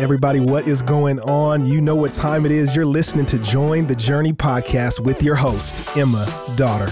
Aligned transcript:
Everybody, 0.00 0.40
what 0.40 0.66
is 0.66 0.80
going 0.80 1.20
on? 1.20 1.66
You 1.66 1.78
know 1.82 1.94
what 1.94 2.12
time 2.12 2.46
it 2.46 2.52
is. 2.52 2.74
You're 2.74 2.86
listening 2.86 3.26
to 3.26 3.38
Join 3.38 3.86
the 3.86 3.94
Journey 3.94 4.32
podcast 4.32 4.98
with 4.98 5.22
your 5.22 5.34
host, 5.34 5.94
Emma 5.94 6.26
Daughter. 6.56 6.86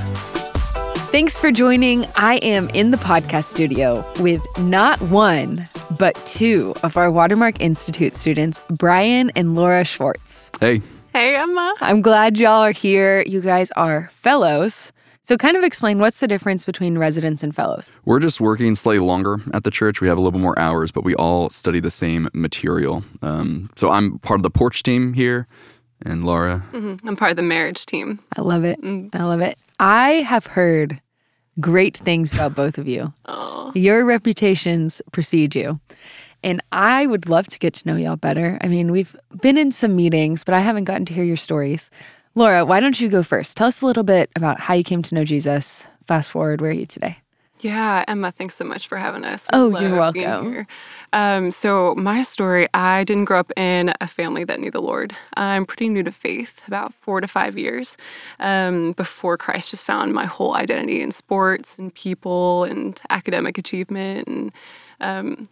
Thanks 1.10 1.38
for 1.38 1.50
joining. 1.50 2.04
I 2.16 2.34
am 2.42 2.68
in 2.74 2.90
the 2.90 2.98
podcast 2.98 3.44
studio 3.44 4.04
with 4.20 4.42
not 4.58 5.00
one, 5.00 5.66
but 5.98 6.16
two 6.26 6.74
of 6.82 6.98
our 6.98 7.10
Watermark 7.10 7.62
Institute 7.62 8.14
students, 8.14 8.60
Brian 8.68 9.30
and 9.34 9.54
Laura 9.54 9.86
Schwartz. 9.86 10.50
Hey. 10.60 10.82
Hey, 11.14 11.34
Emma. 11.34 11.76
I'm 11.80 12.02
glad 12.02 12.36
y'all 12.36 12.60
are 12.60 12.72
here. 12.72 13.22
You 13.22 13.40
guys 13.40 13.70
are 13.70 14.10
fellows. 14.12 14.92
So, 15.28 15.36
kind 15.36 15.58
of 15.58 15.62
explain 15.62 15.98
what's 15.98 16.20
the 16.20 16.26
difference 16.26 16.64
between 16.64 16.96
residents 16.96 17.42
and 17.42 17.54
fellows? 17.54 17.90
We're 18.06 18.18
just 18.18 18.40
working 18.40 18.74
slightly 18.74 19.00
longer 19.00 19.40
at 19.52 19.62
the 19.62 19.70
church. 19.70 20.00
We 20.00 20.08
have 20.08 20.16
a 20.16 20.22
little 20.22 20.32
bit 20.32 20.40
more 20.40 20.58
hours, 20.58 20.90
but 20.90 21.04
we 21.04 21.14
all 21.16 21.50
study 21.50 21.80
the 21.80 21.90
same 21.90 22.30
material. 22.32 23.04
Um, 23.20 23.68
so, 23.76 23.90
I'm 23.90 24.20
part 24.20 24.38
of 24.38 24.42
the 24.42 24.48
porch 24.48 24.82
team 24.82 25.12
here, 25.12 25.46
and 26.00 26.24
Laura. 26.24 26.64
Mm-hmm. 26.72 27.06
I'm 27.06 27.14
part 27.14 27.30
of 27.30 27.36
the 27.36 27.42
marriage 27.42 27.84
team. 27.84 28.20
I 28.38 28.40
love 28.40 28.64
it. 28.64 28.80
Mm. 28.80 29.14
I 29.14 29.24
love 29.24 29.42
it. 29.42 29.58
I 29.78 30.12
have 30.22 30.46
heard 30.46 30.98
great 31.60 31.98
things 31.98 32.32
about 32.32 32.54
both 32.54 32.78
of 32.78 32.88
you. 32.88 33.12
Oh. 33.26 33.70
Your 33.74 34.06
reputations 34.06 35.02
precede 35.12 35.54
you. 35.54 35.78
And 36.42 36.62
I 36.72 37.06
would 37.06 37.28
love 37.28 37.48
to 37.48 37.58
get 37.58 37.74
to 37.74 37.86
know 37.86 37.96
y'all 37.96 38.16
better. 38.16 38.56
I 38.62 38.68
mean, 38.68 38.92
we've 38.92 39.14
been 39.42 39.58
in 39.58 39.72
some 39.72 39.94
meetings, 39.94 40.42
but 40.42 40.54
I 40.54 40.60
haven't 40.60 40.84
gotten 40.84 41.04
to 41.06 41.12
hear 41.12 41.24
your 41.24 41.36
stories. 41.36 41.90
Laura, 42.34 42.64
why 42.64 42.80
don't 42.80 43.00
you 43.00 43.08
go 43.08 43.22
first? 43.22 43.56
Tell 43.56 43.66
us 43.66 43.82
a 43.82 43.86
little 43.86 44.04
bit 44.04 44.30
about 44.36 44.60
how 44.60 44.74
you 44.74 44.84
came 44.84 45.02
to 45.02 45.14
know 45.14 45.24
Jesus. 45.24 45.84
Fast 46.06 46.30
forward, 46.30 46.60
where 46.60 46.70
are 46.70 46.74
you 46.74 46.86
today? 46.86 47.18
Yeah, 47.60 48.04
Emma, 48.06 48.30
thanks 48.30 48.54
so 48.54 48.64
much 48.64 48.86
for 48.86 48.98
having 48.98 49.24
us. 49.24 49.46
We 49.52 49.58
oh, 49.58 49.80
you're 49.80 49.96
welcome. 49.96 50.66
Um, 51.12 51.50
so, 51.50 51.94
my 51.96 52.22
story 52.22 52.68
I 52.72 53.02
didn't 53.02 53.24
grow 53.24 53.40
up 53.40 53.50
in 53.56 53.92
a 54.00 54.06
family 54.06 54.44
that 54.44 54.60
knew 54.60 54.70
the 54.70 54.80
Lord. 54.80 55.16
I'm 55.36 55.66
pretty 55.66 55.88
new 55.88 56.02
to 56.04 56.12
faith, 56.12 56.60
about 56.66 56.94
four 56.94 57.20
to 57.20 57.26
five 57.26 57.58
years 57.58 57.96
um, 58.38 58.92
before 58.92 59.36
Christ 59.36 59.70
just 59.70 59.84
found 59.84 60.14
my 60.14 60.26
whole 60.26 60.54
identity 60.54 61.00
in 61.00 61.10
sports 61.10 61.78
and 61.78 61.92
people 61.92 62.64
and 62.64 63.00
academic 63.10 63.58
achievement 63.58 64.28
and 64.28 64.52
um, 65.00 65.48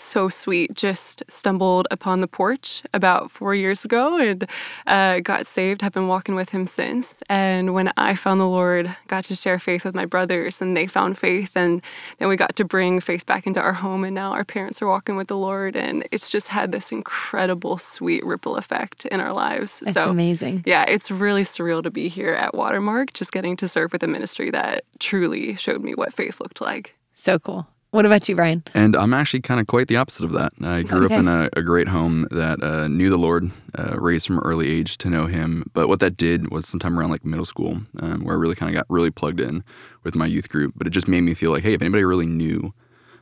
so 0.00 0.28
sweet. 0.28 0.74
Just 0.74 1.22
stumbled 1.28 1.86
upon 1.90 2.20
the 2.20 2.26
porch 2.26 2.82
about 2.92 3.30
four 3.30 3.54
years 3.54 3.84
ago 3.84 4.18
and 4.18 4.46
uh, 4.86 5.20
got 5.20 5.46
saved. 5.46 5.82
Have 5.82 5.92
been 5.92 6.08
walking 6.08 6.34
with 6.34 6.50
him 6.50 6.66
since. 6.66 7.22
And 7.28 7.74
when 7.74 7.92
I 7.96 8.14
found 8.14 8.40
the 8.40 8.46
Lord, 8.46 8.94
got 9.08 9.24
to 9.24 9.36
share 9.36 9.58
faith 9.58 9.84
with 9.84 9.94
my 9.94 10.04
brothers, 10.04 10.60
and 10.60 10.76
they 10.76 10.86
found 10.86 11.18
faith, 11.18 11.56
and 11.56 11.82
then 12.18 12.28
we 12.28 12.36
got 12.36 12.56
to 12.56 12.64
bring 12.64 13.00
faith 13.00 13.26
back 13.26 13.46
into 13.46 13.60
our 13.60 13.72
home. 13.72 14.04
And 14.04 14.14
now 14.14 14.32
our 14.32 14.44
parents 14.44 14.80
are 14.82 14.86
walking 14.86 15.16
with 15.16 15.28
the 15.28 15.36
Lord, 15.36 15.76
and 15.76 16.06
it's 16.12 16.30
just 16.30 16.48
had 16.48 16.72
this 16.72 16.92
incredible, 16.92 17.78
sweet 17.78 18.24
ripple 18.24 18.56
effect 18.56 19.06
in 19.06 19.20
our 19.20 19.32
lives. 19.32 19.80
That's 19.80 19.94
so, 19.94 20.10
amazing. 20.10 20.64
Yeah, 20.66 20.84
it's 20.88 21.10
really 21.10 21.42
surreal 21.42 21.82
to 21.82 21.90
be 21.90 22.08
here 22.08 22.34
at 22.34 22.54
Watermark, 22.54 23.12
just 23.12 23.32
getting 23.32 23.56
to 23.58 23.68
serve 23.68 23.92
with 23.92 24.02
a 24.02 24.08
ministry 24.08 24.50
that 24.50 24.84
truly 24.98 25.56
showed 25.56 25.82
me 25.82 25.94
what 25.94 26.12
faith 26.12 26.40
looked 26.40 26.60
like. 26.60 26.94
So 27.14 27.38
cool. 27.38 27.66
What 27.96 28.04
about 28.04 28.28
you, 28.28 28.36
Brian? 28.36 28.62
And 28.74 28.94
I'm 28.94 29.14
actually 29.14 29.40
kind 29.40 29.58
of 29.58 29.68
quite 29.68 29.88
the 29.88 29.96
opposite 29.96 30.26
of 30.26 30.32
that. 30.32 30.52
I 30.62 30.82
grew 30.82 31.06
okay. 31.06 31.14
up 31.14 31.18
in 31.18 31.28
a, 31.28 31.48
a, 31.56 31.62
great 31.62 31.88
home 31.88 32.28
that 32.30 32.62
uh, 32.62 32.88
knew 32.88 33.08
the 33.08 33.16
Lord, 33.16 33.50
uh, 33.74 33.98
raised 33.98 34.26
from 34.26 34.38
early 34.40 34.70
age 34.70 34.98
to 34.98 35.08
know 35.08 35.24
Him. 35.24 35.70
But 35.72 35.88
what 35.88 36.00
that 36.00 36.14
did 36.14 36.50
was 36.50 36.68
sometime 36.68 36.98
around 36.98 37.08
like 37.08 37.24
middle 37.24 37.46
school, 37.46 37.80
um, 38.00 38.22
where 38.22 38.36
I 38.36 38.38
really 38.38 38.54
kind 38.54 38.68
of 38.68 38.78
got 38.78 38.84
really 38.90 39.10
plugged 39.10 39.40
in 39.40 39.64
with 40.04 40.14
my 40.14 40.26
youth 40.26 40.50
group. 40.50 40.74
But 40.76 40.86
it 40.86 40.90
just 40.90 41.08
made 41.08 41.22
me 41.22 41.32
feel 41.32 41.50
like, 41.50 41.62
hey, 41.62 41.72
if 41.72 41.80
anybody 41.80 42.04
really 42.04 42.26
knew 42.26 42.74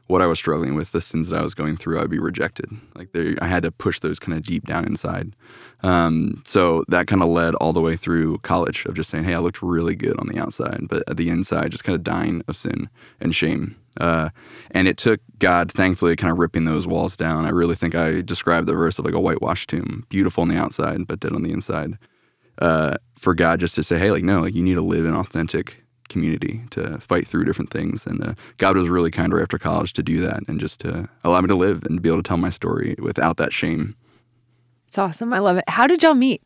what 0.09 0.21
I 0.21 0.27
was 0.27 0.41
struggling 0.41 0.75
with, 0.75 0.91
the 0.91 1.01
sins 1.01 1.29
that 1.29 1.39
I 1.39 1.43
was 1.45 1.55
going 1.55 1.77
through, 1.77 2.01
I'd 2.01 2.11
be 2.11 2.19
rejected. 2.19 2.69
Like 2.97 3.13
they, 3.13 3.37
I 3.41 3.47
had 3.47 3.63
to 3.63 3.71
push 3.71 4.01
those 4.01 4.19
kind 4.19 4.37
of 4.37 4.43
deep 4.43 4.67
down 4.67 4.85
inside. 4.87 5.37
Um, 5.85 6.43
so 6.45 6.83
that 6.89 7.07
kind 7.07 7.23
of 7.23 7.29
led 7.29 7.55
all 7.55 7.73
the 7.73 7.81
way 7.81 7.95
through 7.95 8.39
college 8.39 8.87
of 8.87 8.95
just 8.95 9.09
saying, 9.09 9.23
hey, 9.23 9.35
I 9.35 9.39
looked 9.39 9.63
really 9.63 9.95
good 9.95 10.19
on 10.19 10.27
the 10.27 10.41
outside, 10.41 10.89
but 10.89 11.05
at 11.09 11.17
the 11.17 11.31
inside, 11.31 11.71
just 11.71 11.85
kind 11.85 11.95
of 11.95 12.03
dying 12.03 12.43
of 12.49 12.57
sin 12.57 12.91
and 13.21 13.37
shame. 13.37 13.77
Uh, 14.01 14.31
and 14.71 14.89
it 14.89 14.97
took 14.97 15.21
God, 15.39 15.71
thankfully, 15.71 16.17
kind 16.17 16.33
of 16.33 16.39
ripping 16.39 16.65
those 16.65 16.87
walls 16.87 17.17
down. 17.17 17.47
I 17.47 17.51
really 17.51 17.75
think 17.75 17.95
I 17.95 18.23
described 18.23 18.67
the 18.67 18.75
verse 18.75 18.99
of 18.99 19.05
like 19.05 19.15
a 19.15 19.21
whitewashed 19.21 19.71
tomb, 19.71 20.05
beautiful 20.09 20.43
on 20.43 20.49
the 20.49 20.57
outside, 20.57 21.07
but 21.07 21.21
dead 21.21 21.33
on 21.33 21.43
the 21.43 21.53
inside. 21.53 21.99
Uh, 22.59 22.97
for 23.19 23.35
God 23.35 23.61
just 23.61 23.75
to 23.77 23.83
say, 23.83 23.99
hey, 23.99 24.11
like, 24.11 24.23
no, 24.23 24.43
like 24.43 24.55
you 24.55 24.63
need 24.63 24.75
to 24.75 24.81
live 24.81 25.05
in 25.05 25.15
authentic 25.15 25.85
community 26.09 26.63
to 26.71 26.99
fight 26.99 27.27
through 27.27 27.45
different 27.45 27.71
things. 27.71 28.07
And 28.07 28.23
uh, 28.23 28.35
God 28.59 28.77
was 28.77 28.89
really 28.89 29.11
kind 29.11 29.33
right 29.33 29.43
after 29.43 29.59
college 29.59 29.93
to 29.95 30.03
do 30.03 30.21
that 30.21 30.43
and 30.47 30.61
just 30.61 30.81
to 30.81 31.09
allow 31.25 31.41
me 31.41 31.49
to 31.49 31.55
live 31.55 31.85
and 31.85 32.01
be 32.01 32.09
able 32.09 32.23
to 32.23 32.29
tell 32.29 32.37
my 32.37 32.51
story 32.51 32.95
without 32.99 33.37
that 33.39 33.53
shame. 33.53 33.97
It's 34.89 34.99
awesome. 34.99 35.33
I 35.33 35.39
love 35.39 35.57
it. 35.57 35.65
How 35.69 35.87
did 35.87 36.03
y'all 36.03 36.15
meet? 36.15 36.43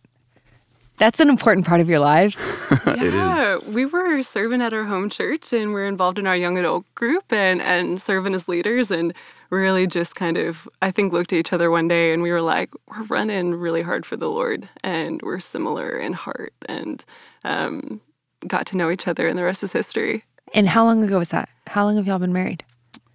That's 0.98 1.20
an 1.20 1.28
important 1.28 1.64
part 1.64 1.80
of 1.80 1.88
your 1.88 2.00
lives. 2.00 2.40
yeah, 2.86 3.58
we 3.68 3.86
were 3.86 4.20
serving 4.24 4.60
at 4.60 4.72
our 4.72 4.84
home 4.84 5.08
church 5.08 5.52
and 5.52 5.72
we're 5.72 5.86
involved 5.86 6.18
in 6.18 6.26
our 6.26 6.36
young 6.36 6.58
adult 6.58 6.92
group 6.96 7.32
and, 7.32 7.62
and 7.62 8.02
serving 8.02 8.34
as 8.34 8.48
leaders 8.48 8.90
and 8.90 9.14
really 9.50 9.86
just 9.86 10.16
kind 10.16 10.36
of, 10.36 10.68
I 10.82 10.90
think, 10.90 11.12
looked 11.12 11.32
at 11.32 11.38
each 11.38 11.52
other 11.52 11.70
one 11.70 11.86
day 11.86 12.12
and 12.12 12.20
we 12.20 12.32
were 12.32 12.42
like, 12.42 12.70
we're 12.88 13.04
running 13.04 13.54
really 13.54 13.82
hard 13.82 14.04
for 14.04 14.16
the 14.16 14.28
Lord 14.28 14.68
and 14.82 15.22
we're 15.22 15.38
similar 15.38 15.96
in 15.96 16.14
heart 16.14 16.52
and 16.66 17.04
um, 17.44 18.00
got 18.48 18.66
to 18.66 18.76
know 18.76 18.90
each 18.90 19.06
other 19.06 19.28
and 19.28 19.38
the 19.38 19.44
rest 19.44 19.62
is 19.62 19.72
history. 19.72 20.24
And 20.52 20.68
how 20.68 20.84
long 20.84 21.04
ago 21.04 21.18
was 21.18 21.28
that? 21.28 21.48
How 21.68 21.84
long 21.84 21.96
have 21.96 22.08
y'all 22.08 22.18
been 22.18 22.32
married? 22.32 22.64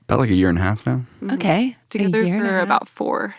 About 0.04 0.20
like 0.20 0.30
a 0.30 0.36
year 0.36 0.48
and 0.50 0.58
a 0.58 0.62
half 0.62 0.86
now. 0.86 1.04
Mm-hmm. 1.22 1.32
Okay. 1.32 1.76
Together 1.90 2.24
for 2.26 2.60
about 2.60 2.88
four. 2.88 3.36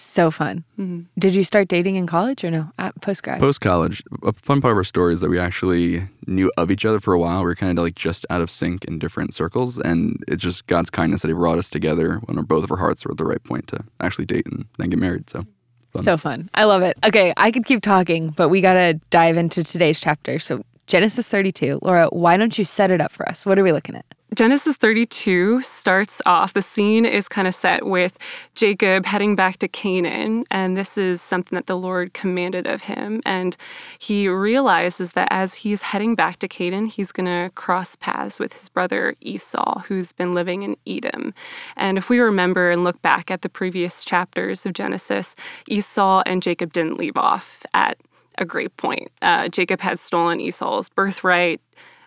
So 0.00 0.30
fun. 0.30 0.62
Mm-hmm. 0.78 1.06
Did 1.18 1.34
you 1.34 1.42
start 1.42 1.66
dating 1.66 1.96
in 1.96 2.06
college 2.06 2.44
or 2.44 2.52
no? 2.52 2.70
At 2.78 2.94
post 3.00 3.24
grad? 3.24 3.40
Post 3.40 3.60
college. 3.60 4.00
A 4.22 4.32
fun 4.32 4.60
part 4.60 4.70
of 4.70 4.76
our 4.76 4.84
story 4.84 5.12
is 5.12 5.22
that 5.22 5.28
we 5.28 5.40
actually 5.40 6.02
knew 6.28 6.52
of 6.56 6.70
each 6.70 6.84
other 6.84 7.00
for 7.00 7.12
a 7.12 7.18
while. 7.18 7.40
We 7.40 7.46
were 7.46 7.56
kind 7.56 7.76
of 7.76 7.82
like 7.82 7.96
just 7.96 8.24
out 8.30 8.40
of 8.40 8.48
sync 8.48 8.84
in 8.84 9.00
different 9.00 9.34
circles. 9.34 9.76
And 9.80 10.22
it's 10.28 10.40
just 10.40 10.68
God's 10.68 10.88
kindness 10.88 11.22
that 11.22 11.28
He 11.28 11.34
brought 11.34 11.58
us 11.58 11.68
together 11.68 12.20
when 12.26 12.40
both 12.44 12.62
of 12.62 12.70
our 12.70 12.76
hearts 12.76 13.04
were 13.04 13.10
at 13.10 13.18
the 13.18 13.24
right 13.24 13.42
point 13.42 13.66
to 13.68 13.84
actually 13.98 14.26
date 14.26 14.46
and 14.46 14.66
then 14.78 14.90
get 14.90 15.00
married. 15.00 15.28
So 15.28 15.44
fun. 15.90 16.04
So 16.04 16.16
fun. 16.16 16.48
I 16.54 16.62
love 16.62 16.82
it. 16.82 16.96
Okay, 17.04 17.34
I 17.36 17.50
could 17.50 17.66
keep 17.66 17.82
talking, 17.82 18.30
but 18.30 18.50
we 18.50 18.60
got 18.60 18.74
to 18.74 18.94
dive 19.10 19.36
into 19.36 19.64
today's 19.64 19.98
chapter. 19.98 20.38
So, 20.38 20.62
Genesis 20.86 21.26
32. 21.26 21.80
Laura, 21.82 22.06
why 22.12 22.36
don't 22.36 22.56
you 22.56 22.64
set 22.64 22.92
it 22.92 23.00
up 23.00 23.10
for 23.10 23.28
us? 23.28 23.44
What 23.44 23.58
are 23.58 23.64
we 23.64 23.72
looking 23.72 23.96
at? 23.96 24.06
Genesis 24.34 24.76
32 24.76 25.62
starts 25.62 26.20
off, 26.26 26.52
the 26.52 26.60
scene 26.60 27.06
is 27.06 27.28
kind 27.28 27.48
of 27.48 27.54
set 27.54 27.86
with 27.86 28.18
Jacob 28.54 29.06
heading 29.06 29.34
back 29.34 29.58
to 29.58 29.68
Canaan, 29.68 30.44
and 30.50 30.76
this 30.76 30.98
is 30.98 31.22
something 31.22 31.56
that 31.56 31.66
the 31.66 31.78
Lord 31.78 32.12
commanded 32.12 32.66
of 32.66 32.82
him. 32.82 33.22
And 33.24 33.56
he 33.98 34.28
realizes 34.28 35.12
that 35.12 35.28
as 35.30 35.54
he's 35.54 35.80
heading 35.80 36.14
back 36.14 36.40
to 36.40 36.48
Canaan, 36.48 36.86
he's 36.86 37.10
going 37.10 37.26
to 37.26 37.50
cross 37.54 37.96
paths 37.96 38.38
with 38.38 38.52
his 38.52 38.68
brother 38.68 39.16
Esau, 39.22 39.80
who's 39.88 40.12
been 40.12 40.34
living 40.34 40.62
in 40.62 40.76
Edom. 40.86 41.32
And 41.76 41.96
if 41.96 42.10
we 42.10 42.18
remember 42.18 42.70
and 42.70 42.84
look 42.84 43.00
back 43.00 43.30
at 43.30 43.40
the 43.40 43.48
previous 43.48 44.04
chapters 44.04 44.66
of 44.66 44.74
Genesis, 44.74 45.36
Esau 45.68 46.22
and 46.26 46.42
Jacob 46.42 46.74
didn't 46.74 46.98
leave 46.98 47.16
off 47.16 47.64
at 47.72 47.96
a 48.36 48.44
great 48.44 48.76
point. 48.76 49.10
Uh, 49.22 49.48
Jacob 49.48 49.80
had 49.80 49.98
stolen 49.98 50.38
Esau's 50.38 50.90
birthright 50.90 51.62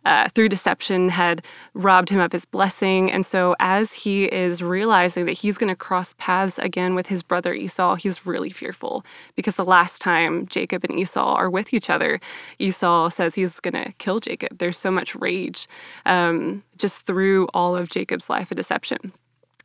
uh, 0.05 0.29
through 0.29 0.49
deception 0.49 1.09
had 1.09 1.43
robbed 1.73 2.09
him 2.09 2.19
of 2.19 2.31
his 2.31 2.45
blessing. 2.45 3.11
And 3.11 3.25
so, 3.25 3.55
as 3.59 3.93
he 3.93 4.25
is 4.25 4.63
realizing 4.63 5.25
that 5.25 5.33
he's 5.33 5.57
going 5.57 5.69
to 5.69 5.75
cross 5.75 6.15
paths 6.17 6.57
again 6.59 6.95
with 6.95 7.07
his 7.07 7.23
brother 7.23 7.53
Esau, 7.53 7.95
he's 7.95 8.25
really 8.25 8.49
fearful 8.49 9.05
because 9.35 9.55
the 9.55 9.65
last 9.65 10.01
time 10.01 10.47
Jacob 10.47 10.83
and 10.83 10.99
Esau 10.99 11.35
are 11.35 11.49
with 11.49 11.73
each 11.73 11.89
other, 11.89 12.19
Esau 12.59 13.09
says 13.09 13.35
he's 13.35 13.59
going 13.59 13.73
to 13.73 13.93
kill 13.93 14.19
Jacob. 14.19 14.57
There's 14.57 14.77
so 14.77 14.91
much 14.91 15.15
rage 15.15 15.67
um, 16.05 16.63
just 16.77 17.01
through 17.01 17.47
all 17.53 17.75
of 17.75 17.89
Jacob's 17.89 18.29
life 18.29 18.51
of 18.51 18.57
deception. 18.57 19.13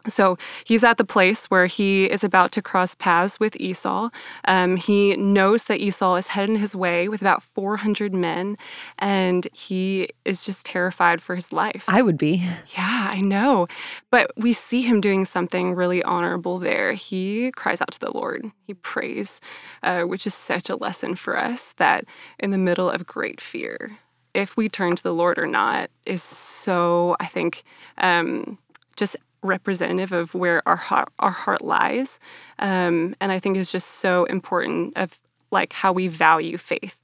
So 0.08 0.36
he's 0.64 0.84
at 0.84 0.98
the 0.98 1.04
place 1.04 1.46
where 1.46 1.66
he 1.66 2.04
is 2.06 2.22
about 2.24 2.52
to 2.52 2.62
cross 2.62 2.94
paths 2.94 3.40
with 3.40 3.56
Esau. 3.56 4.10
Um, 4.46 4.76
he 4.76 5.16
knows 5.16 5.64
that 5.64 5.80
Esau 5.80 6.16
is 6.16 6.28
heading 6.28 6.56
his 6.56 6.74
way 6.74 7.08
with 7.08 7.20
about 7.20 7.42
400 7.42 8.14
men, 8.14 8.56
and 8.98 9.46
he 9.52 10.08
is 10.24 10.44
just 10.44 10.64
terrified 10.66 11.20
for 11.20 11.34
his 11.34 11.52
life. 11.52 11.84
I 11.88 12.02
would 12.02 12.18
be. 12.18 12.44
Yeah, 12.76 13.08
I 13.10 13.20
know. 13.20 13.66
But 14.10 14.30
we 14.36 14.52
see 14.52 14.82
him 14.82 15.00
doing 15.00 15.24
something 15.24 15.74
really 15.74 16.02
honorable 16.02 16.58
there. 16.58 16.92
He 16.92 17.52
cries 17.52 17.80
out 17.80 17.92
to 17.92 18.00
the 18.00 18.12
Lord, 18.12 18.50
he 18.66 18.74
prays, 18.74 19.40
uh, 19.82 20.02
which 20.02 20.26
is 20.26 20.34
such 20.34 20.68
a 20.68 20.76
lesson 20.76 21.14
for 21.14 21.38
us 21.38 21.74
that 21.78 22.04
in 22.38 22.50
the 22.50 22.58
middle 22.58 22.90
of 22.90 23.06
great 23.06 23.40
fear, 23.40 23.98
if 24.34 24.56
we 24.56 24.68
turn 24.68 24.94
to 24.96 25.02
the 25.02 25.14
Lord 25.14 25.38
or 25.38 25.46
not, 25.46 25.90
is 26.04 26.22
so, 26.22 27.16
I 27.18 27.26
think, 27.26 27.64
um, 27.98 28.58
just 28.96 29.16
representative 29.46 30.12
of 30.12 30.34
where 30.34 30.62
our 30.68 30.76
heart, 30.76 31.08
our 31.18 31.30
heart 31.30 31.62
lies, 31.62 32.18
um, 32.58 33.14
and 33.20 33.32
I 33.32 33.38
think 33.38 33.56
is 33.56 33.72
just 33.72 33.88
so 33.92 34.24
important 34.24 34.96
of 34.96 35.18
like 35.50 35.72
how 35.72 35.92
we 35.92 36.08
value 36.08 36.58
faith. 36.58 37.00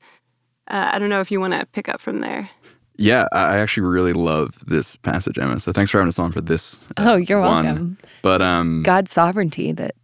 Uh, 0.68 0.90
I 0.92 0.98
don't 0.98 1.08
know 1.08 1.20
if 1.20 1.30
you 1.30 1.40
want 1.40 1.54
to 1.54 1.66
pick 1.66 1.88
up 1.88 2.00
from 2.00 2.20
there. 2.20 2.50
Yeah, 2.96 3.26
I 3.32 3.58
actually 3.58 3.86
really 3.88 4.12
love 4.12 4.62
this 4.66 4.96
passage, 4.96 5.38
Emma. 5.38 5.58
So 5.60 5.72
thanks 5.72 5.90
for 5.90 5.98
having 5.98 6.08
us 6.08 6.18
on 6.18 6.30
for 6.30 6.40
this. 6.40 6.78
Uh, 6.96 7.04
oh, 7.12 7.16
you're 7.16 7.40
one. 7.40 7.64
welcome. 7.64 7.98
But 8.20 8.42
um, 8.42 8.82
God's 8.82 9.10
sovereignty 9.10 9.72
that 9.72 9.94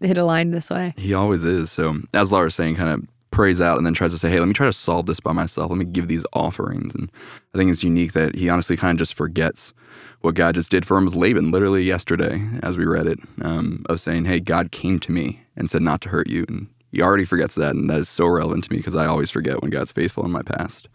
hit 0.00 0.18
a 0.18 0.24
line 0.24 0.50
this 0.50 0.70
way. 0.70 0.94
He 0.96 1.14
always 1.14 1.44
is. 1.44 1.70
So, 1.70 1.96
as 2.14 2.32
Laura 2.32 2.46
was 2.46 2.54
saying, 2.54 2.76
kind 2.76 2.90
of 2.90 3.08
prays 3.30 3.60
out 3.60 3.78
and 3.78 3.86
then 3.86 3.94
tries 3.94 4.12
to 4.12 4.18
say, 4.18 4.30
hey, 4.30 4.38
let 4.38 4.46
me 4.46 4.54
try 4.54 4.66
to 4.66 4.72
solve 4.72 5.06
this 5.06 5.20
by 5.20 5.32
myself. 5.32 5.70
Let 5.70 5.78
me 5.78 5.84
give 5.84 6.08
these 6.08 6.24
offerings. 6.32 6.94
And 6.94 7.10
I 7.54 7.58
think 7.58 7.70
it's 7.70 7.82
unique 7.82 8.12
that 8.12 8.34
he 8.34 8.48
honestly 8.48 8.76
kind 8.76 8.94
of 8.94 8.98
just 8.98 9.14
forgets 9.14 9.72
what 10.22 10.34
God 10.34 10.54
just 10.54 10.70
did 10.70 10.86
for 10.86 10.96
him 10.96 11.04
with 11.04 11.14
Laban 11.14 11.50
literally 11.50 11.82
yesterday, 11.82 12.42
as 12.62 12.76
we 12.78 12.86
read 12.86 13.06
it, 13.06 13.18
um, 13.42 13.84
of 13.88 14.00
saying, 14.00 14.24
hey, 14.24 14.40
God 14.40 14.70
came 14.72 14.98
to 15.00 15.12
me 15.12 15.42
and 15.56 15.68
said 15.68 15.82
not 15.82 16.00
to 16.02 16.08
hurt 16.08 16.28
you. 16.28 16.44
And 16.48 16.68
he 16.90 17.02
already 17.02 17.24
forgets 17.24 17.56
that. 17.56 17.74
And 17.74 17.90
that 17.90 17.98
is 17.98 18.08
so 18.08 18.26
relevant 18.26 18.64
to 18.64 18.72
me 18.72 18.78
because 18.78 18.94
I 18.94 19.06
always 19.06 19.30
forget 19.30 19.60
when 19.60 19.70
God's 19.70 19.92
faithful 19.92 20.24
in 20.24 20.30
my 20.30 20.42
past. 20.42 20.88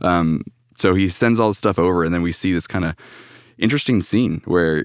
Um, 0.00 0.42
so 0.76 0.94
he 0.94 1.08
sends 1.08 1.40
all 1.40 1.48
this 1.48 1.58
stuff 1.58 1.78
over, 1.78 2.04
and 2.04 2.12
then 2.12 2.22
we 2.22 2.32
see 2.32 2.52
this 2.52 2.66
kind 2.66 2.84
of 2.84 2.94
interesting 3.58 4.02
scene 4.02 4.42
where 4.44 4.84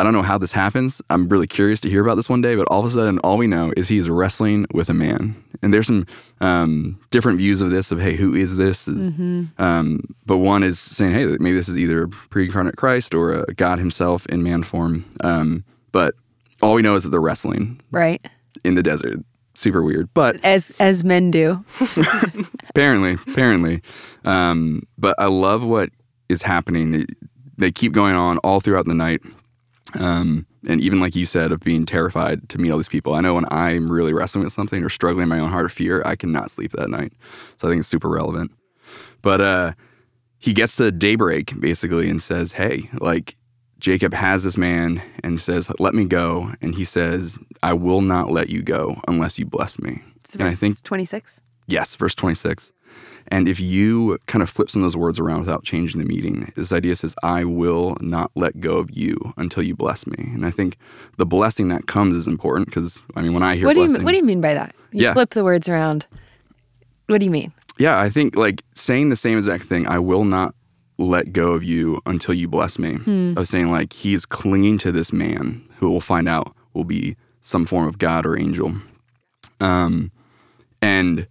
I 0.00 0.02
don't 0.02 0.14
know 0.14 0.22
how 0.22 0.38
this 0.38 0.52
happens. 0.52 1.02
I'm 1.10 1.28
really 1.28 1.46
curious 1.46 1.78
to 1.82 1.90
hear 1.90 2.00
about 2.00 2.14
this 2.14 2.30
one 2.30 2.40
day, 2.40 2.56
but 2.56 2.66
all 2.68 2.80
of 2.80 2.86
a 2.86 2.90
sudden, 2.90 3.18
all 3.18 3.36
we 3.36 3.46
know 3.46 3.70
is 3.76 3.88
he's 3.88 4.08
wrestling 4.08 4.64
with 4.72 4.88
a 4.88 4.94
man. 4.94 5.36
And 5.60 5.74
there's 5.74 5.88
some 5.88 6.06
um, 6.40 6.98
different 7.10 7.36
views 7.36 7.60
of 7.60 7.68
this 7.68 7.92
of, 7.92 8.00
hey, 8.00 8.16
who 8.16 8.34
is 8.34 8.56
this? 8.56 8.88
Is, 8.88 9.12
mm-hmm. 9.12 9.62
um, 9.62 10.14
but 10.24 10.38
one 10.38 10.62
is 10.62 10.80
saying, 10.80 11.12
hey, 11.12 11.26
maybe 11.38 11.52
this 11.52 11.68
is 11.68 11.76
either 11.76 12.06
pre 12.30 12.46
incarnate 12.46 12.78
Christ 12.78 13.14
or 13.14 13.44
God 13.56 13.78
himself 13.78 14.24
in 14.26 14.42
man 14.42 14.62
form. 14.62 15.04
Um, 15.22 15.64
but 15.92 16.14
all 16.62 16.72
we 16.72 16.80
know 16.80 16.94
is 16.94 17.02
that 17.02 17.10
they're 17.10 17.20
wrestling. 17.20 17.78
Right. 17.90 18.26
In 18.64 18.76
the 18.76 18.82
desert. 18.82 19.18
Super 19.52 19.82
weird. 19.82 20.08
But 20.14 20.42
as 20.42 20.72
as 20.80 21.04
men 21.04 21.30
do. 21.30 21.62
apparently, 22.70 23.18
apparently. 23.26 23.82
Um, 24.24 24.84
but 24.96 25.14
I 25.18 25.26
love 25.26 25.62
what 25.62 25.90
is 26.30 26.40
happening. 26.40 27.06
They 27.58 27.70
keep 27.70 27.92
going 27.92 28.14
on 28.14 28.38
all 28.38 28.60
throughout 28.60 28.86
the 28.86 28.94
night. 28.94 29.20
Um, 29.98 30.46
and 30.68 30.80
even 30.80 31.00
like 31.00 31.14
you 31.16 31.24
said, 31.24 31.52
of 31.52 31.60
being 31.60 31.86
terrified 31.86 32.48
to 32.50 32.58
meet 32.58 32.70
all 32.70 32.76
these 32.76 32.88
people. 32.88 33.14
I 33.14 33.20
know 33.20 33.34
when 33.34 33.46
I'm 33.50 33.90
really 33.90 34.12
wrestling 34.12 34.44
with 34.44 34.52
something 34.52 34.84
or 34.84 34.88
struggling 34.88 35.22
in 35.24 35.28
my 35.28 35.38
own 35.38 35.50
heart 35.50 35.64
of 35.64 35.72
fear, 35.72 36.02
I 36.04 36.16
cannot 36.16 36.50
sleep 36.50 36.72
that 36.72 36.90
night. 36.90 37.12
So 37.56 37.66
I 37.66 37.70
think 37.70 37.80
it's 37.80 37.88
super 37.88 38.08
relevant. 38.08 38.52
But 39.22 39.40
uh, 39.40 39.72
he 40.38 40.52
gets 40.52 40.76
to 40.76 40.90
daybreak 40.92 41.58
basically 41.60 42.08
and 42.10 42.20
says, 42.20 42.52
Hey, 42.52 42.90
like 43.00 43.34
Jacob 43.78 44.12
has 44.14 44.44
this 44.44 44.58
man 44.58 45.00
and 45.24 45.40
says, 45.40 45.70
Let 45.78 45.94
me 45.94 46.04
go. 46.04 46.52
And 46.60 46.74
he 46.74 46.84
says, 46.84 47.38
I 47.62 47.72
will 47.72 48.02
not 48.02 48.30
let 48.30 48.50
you 48.50 48.62
go 48.62 49.00
unless 49.08 49.38
you 49.38 49.46
bless 49.46 49.78
me. 49.78 50.02
and 50.34 50.44
I 50.44 50.54
think 50.54 50.82
26? 50.82 51.40
Yes, 51.66 51.96
verse 51.96 52.14
26. 52.14 52.72
And 53.30 53.48
if 53.48 53.60
you 53.60 54.18
kind 54.26 54.42
of 54.42 54.50
flip 54.50 54.70
some 54.70 54.82
of 54.82 54.86
those 54.86 54.96
words 54.96 55.20
around 55.20 55.40
without 55.40 55.62
changing 55.62 56.00
the 56.00 56.06
meaning, 56.06 56.52
this 56.56 56.72
idea 56.72 56.96
says, 56.96 57.14
I 57.22 57.44
will 57.44 57.96
not 58.00 58.32
let 58.34 58.58
go 58.58 58.78
of 58.78 58.90
you 58.90 59.32
until 59.36 59.62
you 59.62 59.76
bless 59.76 60.06
me. 60.06 60.30
And 60.34 60.44
I 60.44 60.50
think 60.50 60.76
the 61.16 61.26
blessing 61.26 61.68
that 61.68 61.86
comes 61.86 62.16
is 62.16 62.26
important 62.26 62.66
because, 62.66 62.98
I 63.14 63.22
mean, 63.22 63.32
when 63.32 63.44
I 63.44 63.54
hear 63.54 63.66
what 63.66 63.74
do, 63.74 63.80
blessing, 63.80 64.00
you, 64.00 64.04
what 64.04 64.12
do 64.12 64.18
you 64.18 64.24
mean 64.24 64.40
by 64.40 64.54
that? 64.54 64.74
You 64.90 65.04
yeah. 65.04 65.12
flip 65.12 65.30
the 65.30 65.44
words 65.44 65.68
around. 65.68 66.06
What 67.06 67.18
do 67.18 67.24
you 67.24 67.30
mean? 67.30 67.52
Yeah, 67.78 68.00
I 68.00 68.10
think 68.10 68.34
like 68.34 68.62
saying 68.74 69.10
the 69.10 69.16
same 69.16 69.38
exact 69.38 69.64
thing, 69.64 69.86
I 69.86 70.00
will 70.00 70.24
not 70.24 70.54
let 70.98 71.32
go 71.32 71.52
of 71.52 71.62
you 71.62 72.00
until 72.06 72.34
you 72.34 72.48
bless 72.48 72.78
me. 72.78 72.94
Hmm. 72.96 73.34
Of 73.36 73.46
saying 73.46 73.70
like 73.70 73.92
he's 73.92 74.26
clinging 74.26 74.78
to 74.78 74.92
this 74.92 75.12
man 75.12 75.66
who 75.78 75.88
we'll 75.88 76.00
find 76.00 76.28
out 76.28 76.54
will 76.74 76.84
be 76.84 77.16
some 77.40 77.64
form 77.64 77.86
of 77.86 77.98
God 77.98 78.26
or 78.26 78.36
angel. 78.36 78.74
Um, 79.60 80.10
and 80.82 81.26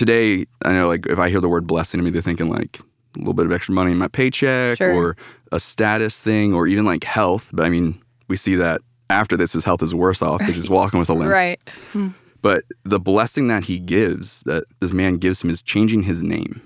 today, 0.00 0.46
I 0.64 0.72
know 0.72 0.88
like 0.88 1.04
if 1.06 1.18
I 1.18 1.28
hear 1.28 1.42
the 1.42 1.48
word 1.48 1.66
blessing, 1.66 2.00
I'm 2.00 2.06
either 2.06 2.22
thinking 2.22 2.48
like 2.48 2.80
a 3.16 3.18
little 3.18 3.34
bit 3.34 3.44
of 3.44 3.52
extra 3.52 3.74
money 3.74 3.90
in 3.90 3.98
my 3.98 4.08
paycheck 4.08 4.78
sure. 4.78 4.94
or 4.94 5.16
a 5.52 5.60
status 5.60 6.20
thing 6.20 6.54
or 6.54 6.66
even 6.66 6.86
like 6.86 7.04
health. 7.04 7.50
But 7.52 7.66
I 7.66 7.68
mean, 7.68 8.02
we 8.26 8.38
see 8.38 8.54
that 8.56 8.80
after 9.10 9.36
this, 9.36 9.52
his 9.52 9.62
health 9.62 9.82
is 9.82 9.94
worse 9.94 10.22
off 10.22 10.38
because 10.38 10.56
he's 10.56 10.70
walking 10.70 10.98
with 10.98 11.10
a 11.10 11.12
limp. 11.12 11.30
Right. 11.30 11.60
Hmm. 11.92 12.08
But 12.40 12.64
the 12.84 12.98
blessing 12.98 13.48
that 13.48 13.64
he 13.64 13.78
gives, 13.78 14.40
that 14.40 14.64
this 14.80 14.92
man 14.92 15.18
gives 15.18 15.42
him, 15.44 15.50
is 15.50 15.60
changing 15.60 16.04
his 16.04 16.22
name. 16.22 16.62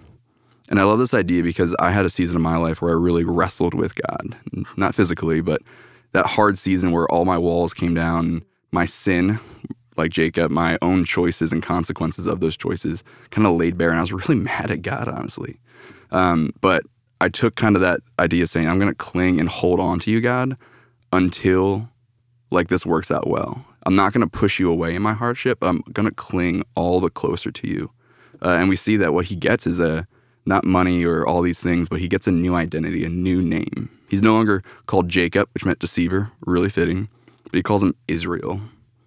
And 0.68 0.78
I 0.78 0.84
love 0.84 1.00
this 1.00 1.12
idea 1.12 1.42
because 1.42 1.74
I 1.80 1.90
had 1.90 2.06
a 2.06 2.10
season 2.10 2.36
of 2.36 2.42
my 2.42 2.56
life 2.56 2.80
where 2.80 2.92
I 2.92 2.94
really 2.94 3.24
wrestled 3.24 3.74
with 3.74 3.96
God, 3.96 4.36
not 4.76 4.94
physically, 4.94 5.40
but 5.40 5.60
that 6.12 6.26
hard 6.26 6.56
season 6.56 6.92
where 6.92 7.08
all 7.08 7.24
my 7.24 7.36
walls 7.36 7.74
came 7.74 7.94
down, 7.94 8.44
my 8.70 8.84
sin 8.84 9.40
like 9.96 10.10
Jacob, 10.10 10.50
my 10.50 10.78
own 10.82 11.04
choices 11.04 11.52
and 11.52 11.62
consequences 11.62 12.26
of 12.26 12.40
those 12.40 12.56
choices 12.56 13.04
kind 13.30 13.46
of 13.46 13.54
laid 13.54 13.78
bare. 13.78 13.90
And 13.90 13.98
I 13.98 14.02
was 14.02 14.12
really 14.28 14.40
mad 14.40 14.70
at 14.70 14.82
God, 14.82 15.08
honestly. 15.08 15.58
Um, 16.10 16.52
but 16.60 16.82
I 17.20 17.28
took 17.28 17.54
kind 17.54 17.76
of 17.76 17.82
that 17.82 18.00
idea 18.18 18.42
of 18.42 18.50
saying, 18.50 18.68
I'm 18.68 18.78
going 18.78 18.90
to 18.90 18.94
cling 18.94 19.40
and 19.40 19.48
hold 19.48 19.80
on 19.80 19.98
to 20.00 20.10
you, 20.10 20.20
God, 20.20 20.56
until 21.12 21.88
like 22.50 22.68
this 22.68 22.86
works 22.86 23.10
out 23.10 23.26
well. 23.26 23.64
I'm 23.86 23.96
not 23.96 24.12
going 24.12 24.26
to 24.26 24.30
push 24.30 24.58
you 24.58 24.70
away 24.70 24.94
in 24.94 25.02
my 25.02 25.12
hardship. 25.12 25.58
I'm 25.62 25.80
going 25.92 26.08
to 26.08 26.14
cling 26.14 26.64
all 26.74 27.00
the 27.00 27.10
closer 27.10 27.50
to 27.50 27.68
you. 27.68 27.90
Uh, 28.42 28.50
and 28.50 28.68
we 28.68 28.76
see 28.76 28.96
that 28.96 29.12
what 29.12 29.26
he 29.26 29.36
gets 29.36 29.66
is 29.66 29.80
a 29.80 30.06
not 30.46 30.64
money 30.64 31.04
or 31.04 31.26
all 31.26 31.42
these 31.42 31.60
things, 31.60 31.88
but 31.88 32.00
he 32.00 32.08
gets 32.08 32.26
a 32.26 32.30
new 32.30 32.54
identity, 32.54 33.04
a 33.04 33.08
new 33.08 33.42
name. 33.42 33.90
He's 34.08 34.22
no 34.22 34.34
longer 34.34 34.62
called 34.86 35.08
Jacob, 35.08 35.48
which 35.54 35.64
meant 35.64 35.78
deceiver, 35.78 36.30
really 36.46 36.68
fitting, 36.68 37.08
but 37.44 37.54
he 37.54 37.62
calls 37.62 37.82
him 37.82 37.94
Israel, 38.08 38.60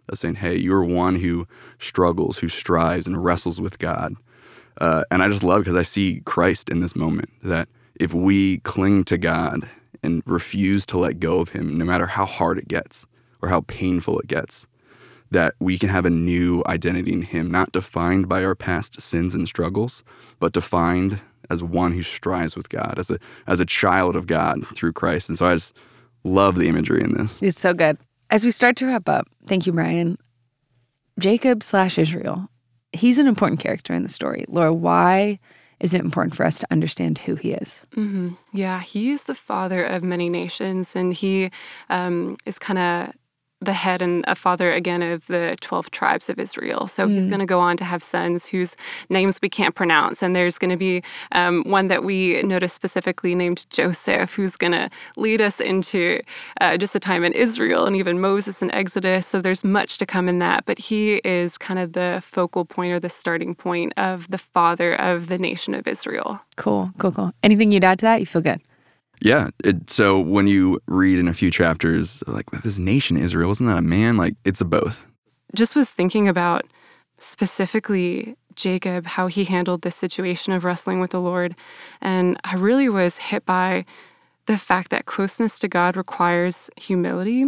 of 0.09 0.19
saying, 0.19 0.35
hey, 0.35 0.55
you're 0.55 0.83
one 0.83 1.15
who 1.15 1.47
struggles, 1.79 2.37
who 2.37 2.47
strives 2.47 3.07
and 3.07 3.23
wrestles 3.23 3.59
with 3.61 3.79
God. 3.79 4.15
Uh, 4.79 5.03
and 5.09 5.23
I 5.23 5.27
just 5.27 5.43
love 5.43 5.61
because 5.61 5.75
I 5.75 5.81
see 5.81 6.21
Christ 6.25 6.69
in 6.69 6.81
this 6.81 6.95
moment 6.95 7.29
that 7.43 7.67
if 7.99 8.13
we 8.13 8.59
cling 8.59 9.03
to 9.05 9.17
God 9.17 9.67
and 10.03 10.21
refuse 10.25 10.85
to 10.87 10.97
let 10.97 11.19
go 11.19 11.39
of 11.39 11.49
Him, 11.49 11.77
no 11.77 11.85
matter 11.85 12.05
how 12.05 12.25
hard 12.25 12.57
it 12.57 12.67
gets 12.67 13.07
or 13.41 13.49
how 13.49 13.61
painful 13.61 14.19
it 14.19 14.27
gets, 14.27 14.67
that 15.31 15.55
we 15.59 15.77
can 15.77 15.89
have 15.89 16.05
a 16.05 16.09
new 16.09 16.63
identity 16.67 17.11
in 17.11 17.23
Him, 17.23 17.49
not 17.51 17.71
defined 17.71 18.29
by 18.29 18.43
our 18.43 18.55
past 18.55 19.01
sins 19.01 19.33
and 19.33 19.47
struggles, 19.47 20.03
but 20.39 20.53
defined 20.53 21.19
as 21.49 21.63
one 21.63 21.91
who 21.91 22.03
strives 22.03 22.55
with 22.55 22.69
God, 22.69 22.95
as 22.97 23.09
a 23.09 23.19
as 23.47 23.59
a 23.59 23.65
child 23.65 24.15
of 24.15 24.27
God 24.27 24.65
through 24.67 24.93
Christ. 24.93 25.29
And 25.29 25.37
so 25.37 25.47
I 25.47 25.55
just 25.55 25.73
love 26.23 26.55
the 26.55 26.67
imagery 26.67 27.01
in 27.01 27.13
this. 27.13 27.41
It's 27.41 27.59
so 27.59 27.73
good. 27.73 27.97
As 28.29 28.43
we 28.43 28.51
start 28.51 28.75
to 28.77 28.85
wrap 28.85 29.07
up, 29.07 29.27
thank 29.45 29.65
you, 29.65 29.73
Brian. 29.73 30.17
Jacob 31.17 31.63
slash 31.63 31.97
Israel, 31.97 32.49
he's 32.91 33.17
an 33.17 33.27
important 33.27 33.59
character 33.59 33.93
in 33.93 34.03
the 34.03 34.09
story. 34.09 34.45
Laura, 34.47 34.73
why 34.73 35.39
is 35.79 35.93
it 35.93 36.01
important 36.01 36.35
for 36.35 36.45
us 36.45 36.59
to 36.59 36.67
understand 36.69 37.19
who 37.19 37.35
he 37.35 37.53
is? 37.53 37.85
Mm-hmm. 37.95 38.29
Yeah, 38.53 38.81
he 38.81 39.11
is 39.11 39.23
the 39.25 39.35
father 39.35 39.83
of 39.83 40.03
many 40.03 40.29
nations, 40.29 40.95
and 40.95 41.13
he 41.13 41.51
um, 41.89 42.37
is 42.45 42.59
kind 42.59 42.79
of 42.79 43.15
the 43.59 43.73
head 43.73 44.01
and 44.01 44.23
a 44.27 44.35
father 44.35 44.71
again 44.71 45.01
of 45.01 45.25
the 45.27 45.57
12 45.61 45.89
tribes 45.91 46.29
of 46.29 46.39
Israel. 46.39 46.87
So 46.87 47.07
mm. 47.07 47.11
he's 47.11 47.25
going 47.25 47.39
to 47.39 47.45
go 47.45 47.59
on 47.59 47.75
to 47.77 47.83
have 47.83 48.03
sons 48.03 48.45
whose 48.45 48.75
names 49.09 49.39
we 49.41 49.49
can't 49.49 49.73
pronounce. 49.73 50.21
And 50.21 50.35
there's 50.35 50.57
going 50.57 50.69
to 50.69 50.77
be 50.77 51.01
um, 51.31 51.63
one 51.65 51.87
that 51.87 52.03
we 52.03 52.41
notice 52.43 52.73
specifically 52.73 53.33
named 53.33 53.65
Joseph, 53.71 54.33
who's 54.33 54.55
going 54.55 54.73
to 54.73 54.89
lead 55.15 55.41
us 55.41 55.59
into 55.59 56.21
uh, 56.61 56.77
just 56.77 56.95
a 56.95 56.99
time 56.99 57.23
in 57.23 57.33
Israel 57.33 57.85
and 57.85 57.95
even 57.95 58.21
Moses 58.21 58.61
and 58.61 58.71
Exodus. 58.73 59.25
So 59.25 59.41
there's 59.41 59.63
much 59.63 59.97
to 59.97 60.05
come 60.05 60.29
in 60.29 60.37
that. 60.39 60.65
But 60.65 60.77
he 60.77 61.15
is 61.23 61.57
kind 61.57 61.79
of 61.79 61.93
the 61.93 62.21
focal 62.23 62.63
point 62.63 62.93
or 62.93 62.99
the 62.99 63.09
starting 63.09 63.55
point 63.55 63.93
of 63.97 64.29
the 64.29 64.37
father 64.37 64.93
of 64.93 65.27
the 65.27 65.39
nation 65.39 65.73
of 65.73 65.87
Israel. 65.87 66.39
Cool, 66.57 66.91
cool, 66.99 67.11
cool. 67.11 67.31
Anything 67.41 67.71
you'd 67.71 67.83
add 67.83 67.99
to 67.99 68.05
that? 68.05 68.19
You 68.19 68.27
feel 68.27 68.41
good? 68.41 68.61
Yeah. 69.21 69.49
It, 69.63 69.89
so 69.89 70.19
when 70.19 70.47
you 70.47 70.79
read 70.87 71.19
in 71.19 71.27
a 71.27 71.33
few 71.33 71.51
chapters, 71.51 72.23
like 72.27 72.49
this 72.63 72.77
nation 72.77 73.17
Israel, 73.17 73.47
wasn't 73.47 73.69
that 73.69 73.77
a 73.77 73.81
man? 73.81 74.17
Like 74.17 74.35
it's 74.45 74.61
a 74.61 74.65
both. 74.65 75.03
Just 75.55 75.75
was 75.75 75.89
thinking 75.89 76.27
about 76.27 76.65
specifically 77.17 78.35
Jacob, 78.55 79.05
how 79.05 79.27
he 79.27 79.45
handled 79.45 79.81
this 79.81 79.95
situation 79.95 80.53
of 80.53 80.63
wrestling 80.63 80.99
with 80.99 81.11
the 81.11 81.21
Lord. 81.21 81.55
And 82.01 82.37
I 82.43 82.55
really 82.55 82.89
was 82.89 83.17
hit 83.17 83.45
by 83.45 83.85
the 84.47 84.57
fact 84.57 84.89
that 84.91 85.05
closeness 85.05 85.59
to 85.59 85.67
God 85.67 85.95
requires 85.95 86.69
humility. 86.77 87.45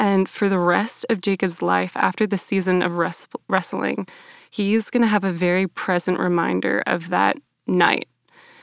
And 0.00 0.28
for 0.28 0.48
the 0.48 0.58
rest 0.58 1.06
of 1.08 1.20
Jacob's 1.20 1.62
life, 1.62 1.92
after 1.96 2.26
the 2.26 2.38
season 2.38 2.82
of 2.82 2.96
res- 2.96 3.28
wrestling, 3.48 4.08
he's 4.50 4.90
going 4.90 5.02
to 5.02 5.08
have 5.08 5.24
a 5.24 5.32
very 5.32 5.68
present 5.68 6.18
reminder 6.18 6.82
of 6.86 7.10
that 7.10 7.36
night 7.68 8.08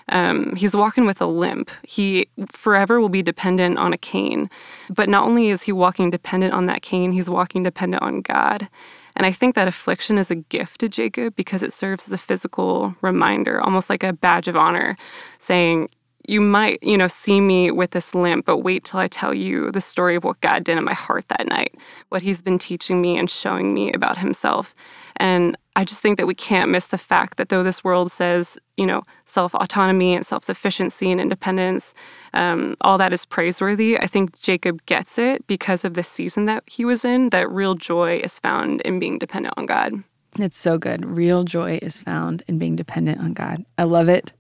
um, 0.09 0.55
he's 0.55 0.75
walking 0.75 1.05
with 1.05 1.21
a 1.21 1.25
limp. 1.25 1.71
He 1.83 2.27
forever 2.51 2.99
will 2.99 3.09
be 3.09 3.21
dependent 3.21 3.77
on 3.77 3.93
a 3.93 3.97
cane. 3.97 4.49
But 4.89 5.09
not 5.09 5.25
only 5.25 5.49
is 5.49 5.63
he 5.63 5.71
walking 5.71 6.09
dependent 6.09 6.53
on 6.53 6.65
that 6.67 6.81
cane, 6.81 7.11
he's 7.11 7.29
walking 7.29 7.63
dependent 7.63 8.03
on 8.03 8.21
God. 8.21 8.67
And 9.15 9.25
I 9.25 9.31
think 9.31 9.55
that 9.55 9.67
affliction 9.67 10.17
is 10.17 10.31
a 10.31 10.35
gift 10.35 10.79
to 10.81 10.89
Jacob 10.89 11.35
because 11.35 11.61
it 11.61 11.71
serves 11.71 12.07
as 12.07 12.13
a 12.13 12.17
physical 12.17 12.95
reminder, 13.01 13.61
almost 13.61 13.89
like 13.89 14.03
a 14.03 14.13
badge 14.13 14.47
of 14.47 14.55
honor, 14.55 14.95
saying, 15.39 15.89
you 16.25 16.39
might, 16.39 16.81
you 16.81 16.97
know, 16.97 17.07
see 17.07 17.41
me 17.41 17.69
with 17.69 17.91
this 17.91 18.15
limp, 18.15 18.45
but 18.45 18.59
wait 18.59 18.85
till 18.85 18.99
I 18.99 19.07
tell 19.07 19.33
you 19.33 19.71
the 19.71 19.81
story 19.81 20.15
of 20.15 20.23
what 20.23 20.39
God 20.41 20.63
did 20.63 20.77
in 20.77 20.83
my 20.83 20.93
heart 20.93 21.25
that 21.27 21.47
night, 21.47 21.75
what 22.09 22.21
he's 22.21 22.41
been 22.41 22.57
teaching 22.57 23.01
me 23.01 23.17
and 23.17 23.29
showing 23.29 23.73
me 23.73 23.91
about 23.91 24.17
himself. 24.17 24.73
And 25.17 25.57
I 25.75 25.83
just 25.83 26.01
think 26.01 26.17
that 26.17 26.27
we 26.27 26.35
can't 26.35 26.69
miss 26.69 26.87
the 26.87 26.97
fact 26.97 27.37
that 27.37 27.49
though 27.49 27.63
this 27.63 27.83
world 27.83 28.11
says, 28.11 28.59
you 28.77 28.85
know, 28.85 29.03
self 29.25 29.55
autonomy 29.55 30.13
and 30.13 30.25
self 30.25 30.43
sufficiency 30.43 31.11
and 31.11 31.19
independence, 31.19 31.93
um, 32.33 32.75
all 32.81 32.97
that 32.99 33.13
is 33.13 33.25
praiseworthy, 33.25 33.97
I 33.97 34.05
think 34.07 34.39
Jacob 34.39 34.85
gets 34.85 35.17
it 35.17 35.45
because 35.47 35.83
of 35.83 35.95
the 35.95 36.03
season 36.03 36.45
that 36.45 36.63
he 36.67 36.85
was 36.85 37.03
in, 37.03 37.29
that 37.29 37.49
real 37.49 37.75
joy 37.75 38.19
is 38.23 38.37
found 38.39 38.81
in 38.81 38.99
being 38.99 39.17
dependent 39.17 39.55
on 39.57 39.65
God. 39.65 40.03
It's 40.39 40.57
so 40.57 40.77
good. 40.77 41.05
Real 41.05 41.43
joy 41.43 41.79
is 41.81 42.01
found 42.01 42.43
in 42.47 42.57
being 42.57 42.75
dependent 42.75 43.19
on 43.19 43.33
God. 43.33 43.65
I 43.77 43.83
love 43.83 44.09
it. 44.09 44.31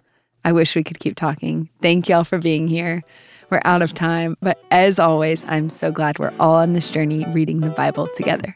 I 0.45 0.51
wish 0.51 0.75
we 0.75 0.83
could 0.83 0.99
keep 0.99 1.15
talking. 1.15 1.69
Thank 1.81 2.09
y'all 2.09 2.23
for 2.23 2.37
being 2.37 2.67
here. 2.67 3.03
We're 3.49 3.61
out 3.65 3.81
of 3.81 3.93
time, 3.93 4.35
but 4.41 4.59
as 4.71 4.99
always, 4.99 5.45
I'm 5.47 5.69
so 5.69 5.91
glad 5.91 6.17
we're 6.17 6.33
all 6.39 6.55
on 6.55 6.73
this 6.73 6.89
journey 6.89 7.25
reading 7.29 7.61
the 7.61 7.69
Bible 7.69 8.07
together. 8.15 8.55